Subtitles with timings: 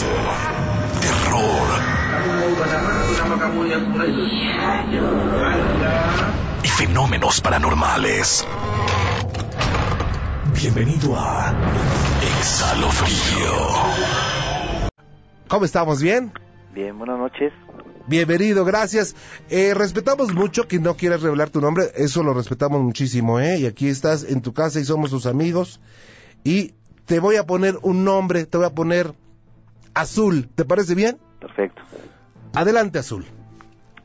[0.00, 0.06] suspenso,
[1.00, 1.68] terror
[6.62, 8.46] y fenómenos paranormales.
[10.54, 11.54] Bienvenido a
[12.38, 13.56] Exhalofrío.
[15.48, 16.02] ¿Cómo estamos?
[16.02, 16.32] ¿Bien?
[16.74, 17.52] Bien, buenas noches.
[18.06, 19.14] Bienvenido, gracias.
[19.50, 23.58] Eh, respetamos mucho que no quieras revelar tu nombre, eso lo respetamos muchísimo, ¿eh?
[23.58, 25.80] Y aquí estás en tu casa y somos tus amigos.
[26.44, 29.14] Y te voy a poner un nombre, te voy a poner
[30.00, 31.18] Azul, ¿te parece bien?
[31.40, 31.82] Perfecto.
[32.54, 33.24] Adelante, Azul.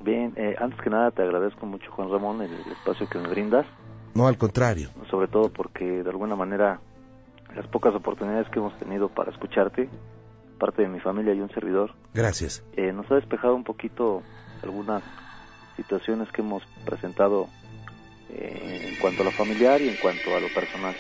[0.01, 3.65] Bien, eh, antes que nada te agradezco mucho, Juan Ramón, el espacio que me brindas.
[4.13, 4.89] No, al contrario.
[5.09, 6.79] Sobre todo porque de alguna manera
[7.55, 9.89] las pocas oportunidades que hemos tenido para escucharte
[10.59, 11.93] parte de mi familia y un servidor.
[12.13, 12.63] Gracias.
[12.75, 14.21] Eh, nos ha despejado un poquito
[14.63, 15.03] algunas
[15.75, 17.47] situaciones que hemos presentado
[18.29, 20.95] eh, en cuanto a lo familiar y en cuanto a lo personal.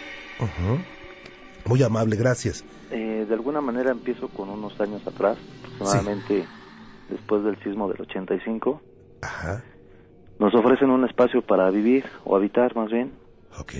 [1.65, 2.63] Muy amable, gracias.
[2.91, 6.47] Eh, de alguna manera empiezo con unos años atrás, aproximadamente
[7.09, 8.81] después del sismo del 85.
[9.21, 9.63] Ajá.
[10.37, 13.13] Nos ofrecen un espacio para vivir o habitar más bien.
[13.59, 13.73] Ok.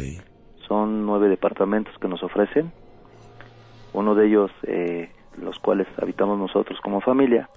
[0.68, 2.72] Son nueve departamentos que nos ofrecen.
[3.94, 7.50] Uno de ellos eh, los cuales habitamos nosotros como familia.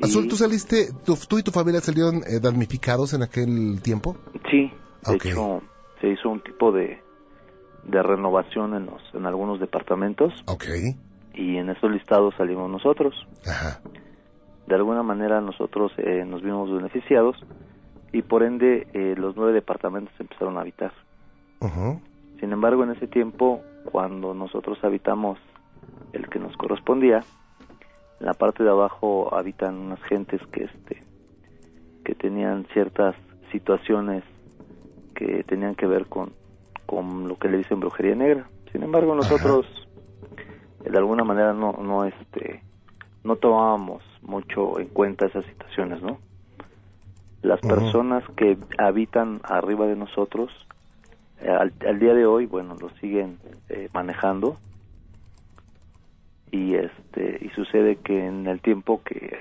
[0.00, 4.16] Azul, ¿tú saliste, tú y tu familia salieron eh, damnificados en aquel tiempo?
[4.50, 4.72] Sí,
[5.06, 5.62] de hecho
[6.00, 6.98] se hizo un tipo de,
[7.84, 10.32] de renovación en, los, en algunos departamentos.
[10.46, 10.64] Ok.
[11.34, 13.14] Y en esos listados salimos nosotros.
[13.46, 13.80] Ajá.
[14.66, 17.36] De alguna manera nosotros eh, nos vimos beneficiados
[18.12, 20.92] y por ende eh, los nueve departamentos empezaron a habitar.
[22.40, 25.38] Sin embargo, en ese tiempo, cuando nosotros habitamos
[26.12, 27.24] el que nos correspondía.
[28.20, 31.02] En la parte de abajo habitan unas gentes que este
[32.04, 33.14] que tenían ciertas
[33.52, 34.24] situaciones
[35.14, 36.32] que tenían que ver con,
[36.92, 38.50] con lo que le dicen brujería negra.
[38.70, 39.64] Sin embargo, nosotros
[40.84, 42.62] de alguna manera no no este
[43.24, 46.18] no tomábamos mucho en cuenta esas situaciones, ¿no?
[47.40, 50.50] Las personas que habitan arriba de nosotros
[51.40, 53.38] eh, al, día de hoy, bueno, lo siguen
[53.70, 54.58] eh, manejando
[56.50, 59.38] y este y sucede que en el tiempo que,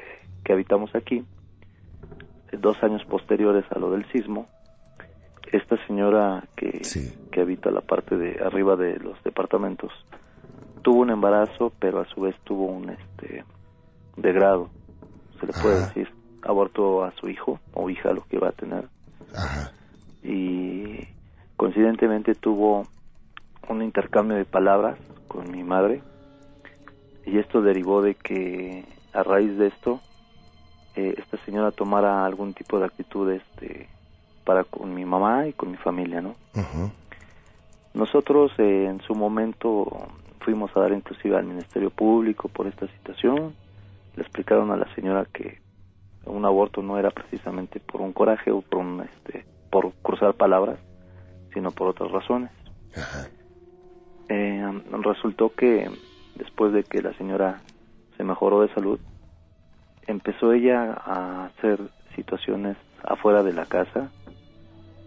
[0.49, 1.23] habitamos aquí
[2.51, 4.47] dos años posteriores a lo del sismo
[5.51, 6.81] esta señora que,
[7.31, 9.91] que habita la parte de arriba de los departamentos
[10.81, 13.43] tuvo un embarazo pero a su vez tuvo un este
[14.17, 14.69] degrado
[15.41, 16.09] se le puede decir.
[16.43, 18.87] Abortó a su hijo o hija lo que va a tener.
[20.23, 21.07] Y
[21.57, 22.87] coincidentemente tuvo
[23.67, 24.97] un intercambio de palabras
[25.27, 26.01] con mi madre
[27.25, 30.01] y esto derivó de que a raíz de esto
[30.95, 33.87] eh, esta señora tomara algún tipo de actitud este
[34.51, 36.35] para con mi mamá y con mi familia no
[37.93, 40.07] nosotros eh, en su momento
[40.39, 43.53] fuimos a dar inclusive al ministerio público por esta situación.
[44.15, 45.59] Le explicaron a la señora que
[46.25, 50.79] un aborto no era precisamente por un coraje o por un este por cruzar palabras
[51.53, 52.51] sino por otras razones.
[54.29, 55.89] Eh, resultó que
[56.35, 57.61] después de que la señora
[58.15, 58.99] se mejoró de salud,
[60.07, 61.79] empezó ella a hacer
[62.15, 64.09] situaciones afuera de la casa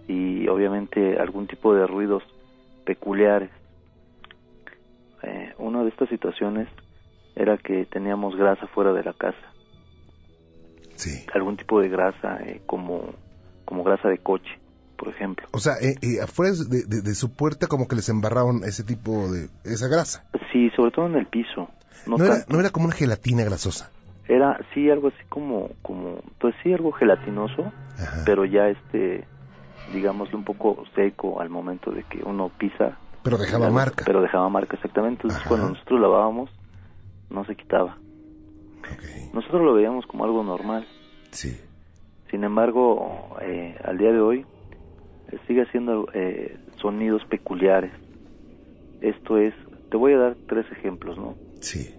[0.08, 2.22] y obviamente algún tipo de ruidos
[2.84, 3.50] peculiares.
[5.22, 6.68] Eh, una de estas situaciones
[7.34, 9.52] era que teníamos grasa fuera de la casa.
[10.96, 11.24] Sí.
[11.34, 13.14] Algún tipo de grasa eh, como,
[13.64, 14.60] como grasa de coche
[14.96, 15.46] por ejemplo.
[15.52, 19.48] O sea, eh, eh, afuera de, su puerta como que les embarraron ese tipo de,
[19.64, 20.24] esa grasa.
[20.52, 21.68] Sí, sobre todo en el piso.
[22.06, 23.90] No, era, como una gelatina grasosa.
[24.28, 27.72] Era, sí, algo así como, como pues sí, algo gelatinoso,
[28.24, 29.26] pero ya este,
[29.92, 32.98] digámoslo un poco seco al momento de que uno pisa.
[33.22, 34.04] Pero dejaba marca.
[34.04, 35.22] Pero dejaba marca, exactamente.
[35.24, 36.50] Entonces cuando nosotros lavábamos,
[37.30, 37.96] no se quitaba.
[39.32, 40.86] Nosotros lo veíamos como algo normal.
[41.30, 41.58] Sí.
[42.30, 44.46] Sin embargo, eh, al día de hoy,
[45.46, 47.92] sigue haciendo eh, sonidos peculiares.
[49.00, 49.54] Esto es,
[49.90, 51.36] te voy a dar tres ejemplos, ¿no?
[51.60, 51.94] Sí.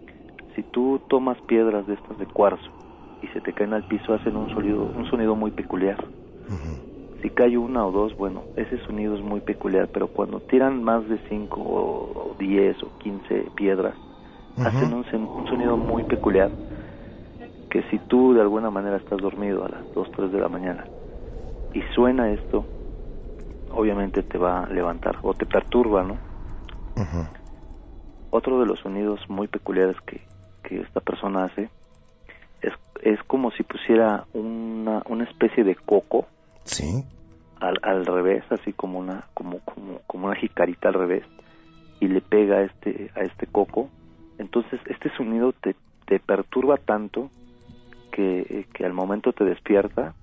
[0.55, 2.71] Si tú tomas piedras de estas de cuarzo
[3.21, 5.97] y se te caen al piso, hacen un sonido, un sonido muy peculiar.
[7.21, 11.07] Si cae una o dos, bueno, ese sonido es muy peculiar, pero cuando tiran más
[11.09, 13.95] de cinco o, diez o quince piedras,
[14.57, 16.49] hacen un, un, sonido muy peculiar
[17.69, 20.85] que si tú de alguna manera estás dormido a las dos, tres de la mañana
[21.73, 22.65] y suena esto,
[23.71, 26.17] obviamente te va a levantar o te perturba, ¿no?
[28.29, 30.21] Otro de los sonidos muy peculiares que,
[30.63, 31.69] que esta persona hace
[32.61, 36.27] es, es como si pusiera una, una especie de coco.
[36.65, 37.03] Sí.
[37.59, 41.23] Al, al revés, así como una, como, como, como una jicarita al revés,
[41.99, 43.89] y le pega a este, a este coco.
[44.37, 45.75] Entonces, este sonido te,
[46.05, 47.29] te perturba tanto
[48.11, 50.13] que, que al momento te despierta,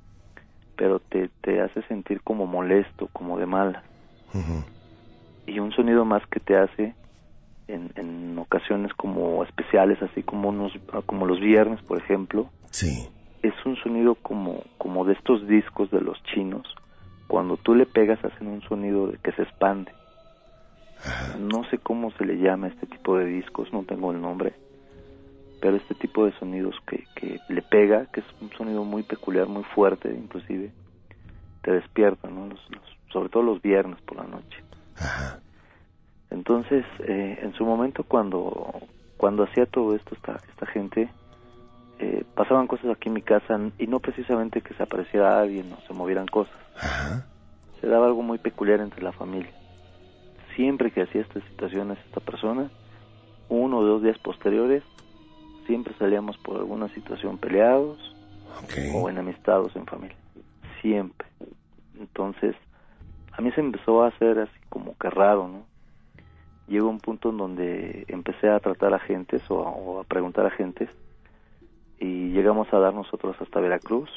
[0.77, 3.83] pero te, te hace sentir como molesto, como de mala.
[5.47, 6.95] Y un sonido más que te hace
[7.69, 10.73] en, en ocasiones como especiales, así como, unos,
[11.07, 12.49] como los viernes, por ejemplo.
[12.71, 13.09] Sí.
[13.43, 16.67] Es un sonido como, como de estos discos de los chinos.
[17.27, 19.93] Cuando tú le pegas hacen un sonido de que se expande.
[21.39, 24.55] No sé cómo se le llama este tipo de discos, no tengo el nombre,
[25.61, 29.49] pero este tipo de sonidos que, que le pega, que es un sonido muy peculiar,
[29.49, 30.71] muy fuerte, inclusive,
[31.63, 32.47] te despierta, ¿no?
[32.47, 32.61] Los,
[33.13, 34.63] sobre todo los viernes por la noche.
[36.31, 38.81] Entonces, eh, en su momento cuando
[39.23, 41.09] cuando hacía todo esto esta, esta gente,
[42.03, 45.81] eh, pasaban cosas aquí en mi casa y no precisamente que se apareciera alguien o
[45.87, 46.55] se movieran cosas.
[47.81, 49.51] Se daba algo muy peculiar entre la familia
[50.57, 52.71] siempre que hacía estas situaciones esta persona,
[53.49, 54.83] uno o dos días posteriores,
[55.67, 57.99] siempre salíamos por alguna situación peleados
[58.95, 60.17] o enemistados en familia.
[60.81, 61.29] Siempre.
[61.99, 62.57] Entonces,
[63.33, 65.63] a mí se empezó a hacer así como que raro, ¿no?
[66.69, 70.51] Llegó un punto en donde empecé a tratar a gentes o o a preguntar a
[70.51, 70.89] gentes
[72.03, 74.11] y llegamos a dar nosotros hasta Veracruz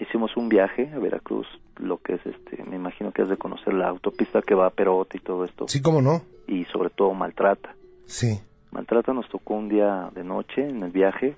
[0.00, 1.46] hicimos un viaje a Veracruz,
[1.76, 4.70] lo que es este, me imagino que has de conocer la autopista que va a
[4.70, 5.66] Perote y todo esto.
[5.68, 6.22] Sí, cómo no.
[6.46, 7.74] Y sobre todo Maltrata.
[8.06, 8.40] Sí.
[8.70, 11.36] Maltrata nos tocó un día de noche en el viaje.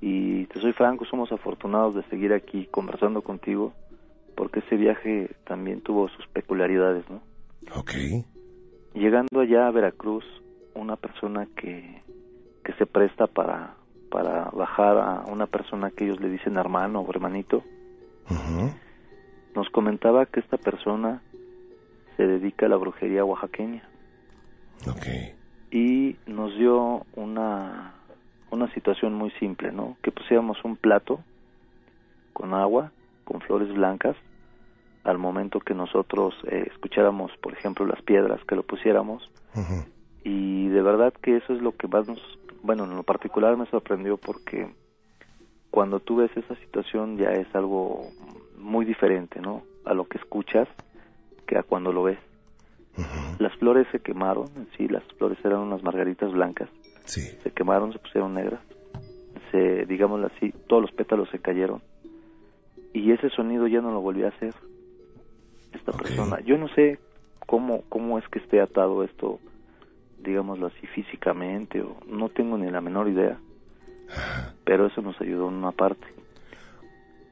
[0.00, 3.72] Y te soy franco, somos afortunados de seguir aquí conversando contigo,
[4.36, 7.20] porque ese viaje también tuvo sus peculiaridades, ¿no?
[7.74, 7.92] Ok.
[8.94, 10.24] Llegando allá a Veracruz,
[10.74, 12.02] una persona que,
[12.64, 13.74] que se presta para
[14.10, 17.62] para bajar a una persona que ellos le dicen hermano o hermanito.
[19.54, 21.22] Nos comentaba que esta persona
[22.16, 23.88] se dedica a la brujería oaxaqueña.
[25.70, 27.94] Y nos dio una,
[28.50, 29.96] una situación muy simple, ¿no?
[30.02, 31.20] Que pusiéramos un plato
[32.32, 32.92] con agua,
[33.24, 34.16] con flores blancas,
[35.04, 39.30] al momento que nosotros eh, escucháramos, por ejemplo, las piedras, que lo pusiéramos.
[40.22, 42.20] Y de verdad que eso es lo que más nos,
[42.62, 44.68] bueno, en lo particular me sorprendió porque
[45.70, 48.10] cuando tú ves esa situación ya es algo
[48.56, 49.62] muy diferente, ¿no?
[49.84, 50.68] A lo que escuchas
[51.46, 52.18] que a cuando lo ves.
[53.38, 56.68] Las flores se quemaron, sí, las flores eran unas margaritas blancas.
[57.04, 57.20] Sí.
[57.42, 58.60] Se quemaron, se pusieron negras.
[59.52, 61.80] Se, digámoslo así, todos los pétalos se cayeron.
[62.92, 64.52] Y ese sonido ya no lo volvió a hacer
[65.72, 66.40] esta persona.
[66.40, 66.98] Yo no sé
[67.46, 69.38] cómo cómo es que esté atado esto
[70.22, 73.38] digámoslo así, físicamente, o no tengo ni la menor idea,
[74.64, 76.06] pero eso nos ayudó en una parte.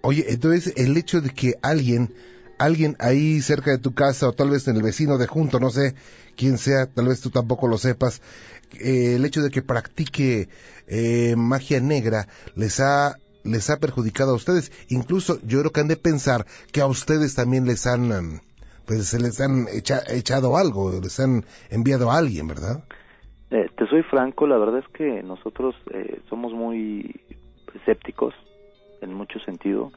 [0.02, 2.14] Oye, entonces el hecho de que alguien,
[2.58, 5.70] alguien ahí cerca de tu casa o tal vez en el vecino de junto, no
[5.70, 5.94] sé
[6.36, 8.22] quién sea, tal vez tú tampoco lo sepas,
[8.78, 10.48] eh, el hecho de que practique
[10.86, 13.16] eh, magia negra les ha
[13.46, 14.72] les ha perjudicado a ustedes.
[14.88, 18.40] Incluso yo creo que han de pensar que a ustedes también les han em,
[18.86, 22.84] pues se les han echado algo, les han enviado a alguien, ¿verdad?
[23.50, 27.20] Eh, te soy franco, la verdad es que nosotros eh, somos muy
[27.74, 28.34] escépticos
[29.00, 29.92] en mucho sentido,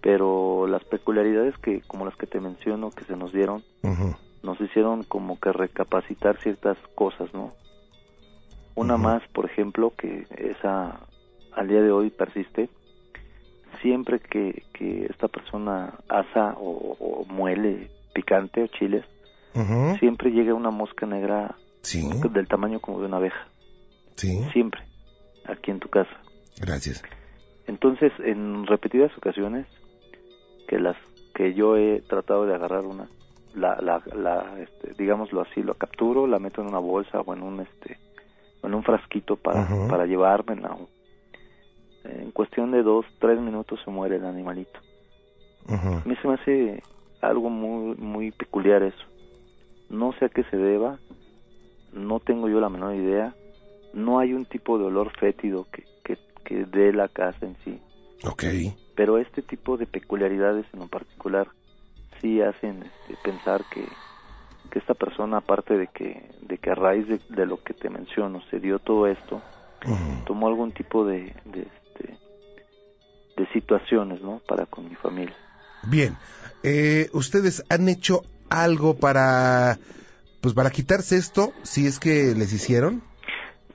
[0.00, 3.62] pero las peculiaridades que, como las que te menciono, que se nos dieron,
[4.42, 7.52] nos hicieron como que recapacitar ciertas cosas, ¿no?
[8.74, 11.00] Una más, por ejemplo, que esa
[11.52, 12.68] al día de hoy persiste,
[13.82, 19.04] siempre que, que esta persona asa o, muele picante o chiles,
[19.98, 21.56] siempre llega una mosca negra
[22.32, 23.48] del tamaño como de una abeja.
[24.16, 24.82] Siempre,
[25.44, 26.10] aquí en tu casa.
[26.60, 27.02] Gracias.
[27.66, 29.66] Entonces, en repetidas ocasiones,
[30.66, 30.96] que las
[31.34, 33.08] que yo he tratado de agarrar una,
[33.54, 37.42] la, la, la este, digámoslo así, lo capturo, la meto en una bolsa o en
[37.42, 37.98] un este,
[38.62, 40.97] en un frasquito para, para llevármela en
[42.38, 44.78] cuestión de dos, tres minutos se muere el animalito.
[45.66, 46.84] A mí se me hace
[47.20, 49.04] algo muy, muy peculiar eso.
[49.90, 51.00] No sé a qué se deba,
[51.92, 53.34] no tengo yo la menor idea,
[53.92, 57.80] no hay un tipo de olor fétido que, que, que dé la casa en sí.
[58.24, 58.44] Ok.
[58.94, 61.48] Pero este tipo de peculiaridades en lo particular
[62.20, 63.84] sí hacen este, pensar que,
[64.70, 68.40] que esta persona, aparte de que, de que a raíz de, lo que te menciono
[68.48, 69.42] se dio todo esto,
[70.24, 71.66] tomó algún tipo de, de,
[73.38, 74.40] de situaciones, ¿no?
[74.46, 75.34] Para con mi familia.
[75.84, 76.16] Bien,
[76.62, 79.78] eh, ustedes han hecho algo para,
[80.40, 83.02] pues para quitarse esto, si es que les hicieron.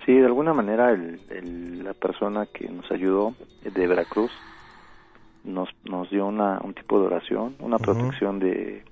[0.05, 4.32] Sí, de alguna manera el, la persona que nos ayudó de Veracruz
[5.46, 8.84] nos, nos dio una, un tipo de oración, una protección de,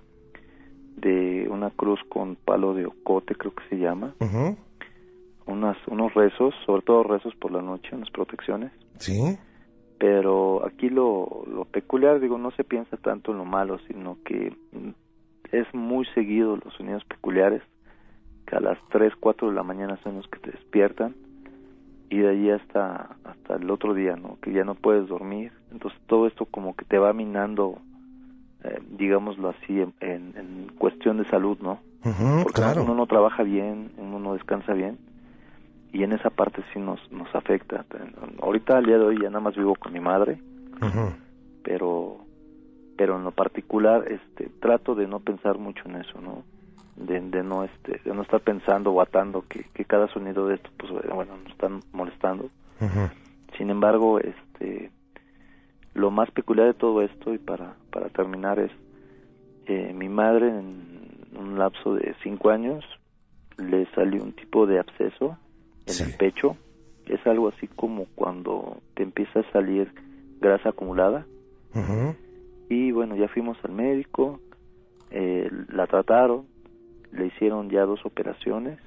[0.95, 4.13] de una cruz con palo de ocote, creo que se llama.
[5.45, 8.71] unas, unos rezos, sobre todo rezos por la noche, unas protecciones.
[8.97, 9.37] Sí.
[10.01, 14.51] Pero aquí lo, lo peculiar, digo, no se piensa tanto en lo malo, sino que
[15.51, 17.61] es muy seguido los sonidos peculiares,
[18.47, 21.13] que a las 3, 4 de la mañana son los que te despiertan
[22.09, 24.39] y de ahí hasta hasta el otro día, ¿no?
[24.41, 25.51] Que ya no puedes dormir.
[25.71, 27.77] Entonces todo esto como que te va minando,
[28.63, 31.79] eh, digámoslo así, en, en, cuestión de salud, ¿no?
[32.41, 32.81] Porque claro.
[32.81, 34.97] uno no trabaja bien, uno no descansa bien
[35.93, 37.85] y en esa parte sí nos nos afecta.
[38.41, 40.39] Ahorita al día de hoy ya nada más vivo con mi madre,
[41.63, 42.17] pero
[42.97, 46.43] pero en lo particular este trato de no pensar mucho en eso, ¿no?
[46.95, 50.69] de, no este de no estar pensando o atando que, que cada sonido de esto
[50.77, 52.49] pues bueno nos están molestando
[53.57, 54.91] sin embargo este
[55.93, 58.71] lo más peculiar de todo esto y para para terminar es
[59.67, 62.83] eh, mi madre en un lapso de cinco años
[63.57, 65.37] le salió un tipo de absceso
[65.85, 66.57] en el pecho
[67.05, 69.91] es algo así como cuando te empieza a salir
[70.39, 71.25] grasa acumulada.
[72.69, 74.39] Y bueno ya fuimos al médico
[75.09, 76.45] eh, la trataron
[77.11, 78.79] le hicieron ya dos operaciones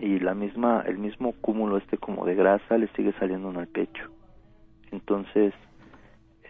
[0.00, 3.66] y la misma el mismo cúmulo este como de grasa le sigue saliendo en el
[3.68, 4.10] pecho.
[4.90, 5.54] Entonces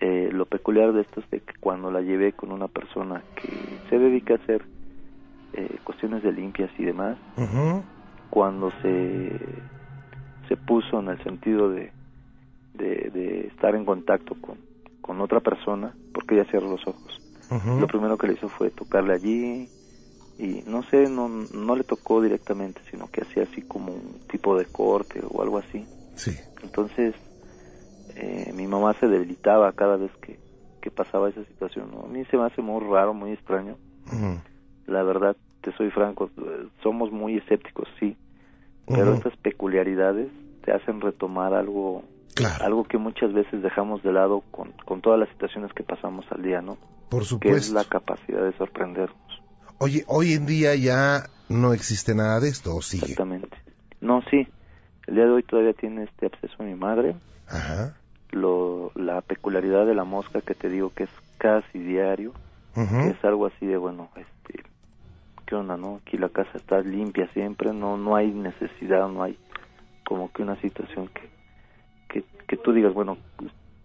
[0.01, 3.49] eh, lo peculiar de esto es de que cuando la llevé con una persona que
[3.89, 4.63] se dedica a hacer
[5.55, 7.17] eh, cuestiones de limpias y demás
[8.31, 9.39] cuando se
[10.49, 11.93] se puso en el sentido de,
[12.73, 14.57] de, estar en contacto con,
[15.03, 17.21] con otra persona porque ella cierra los ojos
[17.51, 19.71] lo primero que le hizo fue tocarle allí
[20.39, 24.57] y no sé, no, no le tocó directamente, sino que hacía así como un tipo
[24.57, 25.85] de corte o algo así.
[26.15, 26.37] Sí.
[26.63, 27.15] Entonces,
[28.15, 30.39] eh, mi mamá se debilitaba cada vez que,
[30.81, 31.91] que pasaba esa situación.
[32.05, 33.77] A mí se me hace muy raro, muy extraño.
[34.87, 35.37] La verdad,
[35.71, 36.31] te soy franco,
[36.83, 38.17] somos muy escépticos, sí,
[38.87, 40.29] pero estas peculiaridades
[40.65, 42.05] te hacen retomar algo
[42.61, 46.43] algo que muchas veces dejamos de lado con, con todas las situaciones que pasamos al
[46.43, 46.79] día, ¿no?
[47.09, 47.55] Por supuesto.
[47.55, 49.43] Que es la capacidad de sorprendernos.
[49.79, 53.13] Oye, hoy en día ya no existe nada de esto, ¿o sigue?
[53.13, 53.57] Exactamente.
[54.01, 54.47] No, sí.
[55.09, 57.17] El día de hoy todavía tiene este absceso mi madre.
[57.49, 57.97] Ajá.
[58.31, 62.33] Lo, la peculiaridad de la mosca que te digo que es casi diario.
[62.77, 64.38] es algo así de, bueno, este,
[65.49, 66.01] ¿qué onda, no?
[66.03, 69.39] Aquí la casa está limpia siempre, no no hay necesidad, no hay
[70.07, 71.29] como que una situación que,
[72.09, 73.17] que, que tú digas, bueno,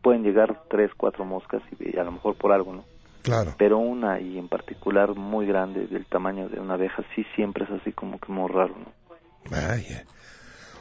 [0.01, 2.85] pueden llegar tres, cuatro moscas y a lo mejor por algo, ¿no?
[3.23, 3.55] Claro.
[3.57, 7.71] Pero una y en particular muy grande, del tamaño de una abeja, sí siempre es
[7.71, 8.91] así como que muy raro, ¿no?
[9.49, 10.05] Vaya.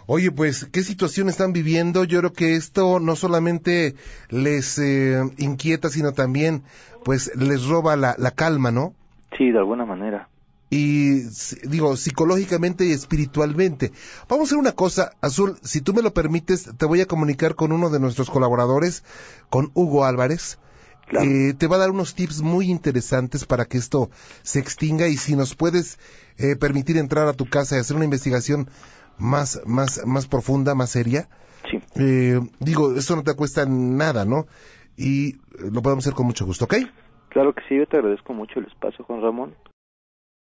[0.07, 2.03] Oye, pues, ¿qué situación están viviendo?
[2.03, 3.95] Yo creo que esto no solamente
[4.31, 6.65] les eh, inquieta, sino también,
[7.05, 8.95] pues, les roba la, la calma, ¿no?
[9.39, 10.29] Sí, de alguna manera.
[10.75, 11.25] Y
[11.69, 13.93] digo, psicológicamente y espiritualmente.
[14.26, 17.57] Vamos a hacer una cosa, Azul, si tú me lo permites, te voy a comunicar
[17.57, 19.05] con uno de nuestros colaboradores,
[19.50, 20.59] con Hugo Álvarez
[21.21, 24.09] eh, te va a dar unos tips muy interesantes para que esto
[24.43, 25.99] se extinga y si nos puedes
[26.38, 28.69] eh, permitir entrar a tu casa y hacer una investigación
[29.19, 31.29] más, más, más profunda, más seria.
[31.71, 31.81] Sí.
[31.97, 34.47] Eh, digo, eso no te cuesta nada, ¿no?
[34.97, 36.76] Y lo podemos hacer con mucho gusto, ¿ok?
[37.29, 39.55] Claro que sí, yo te agradezco mucho el espacio, Juan Ramón.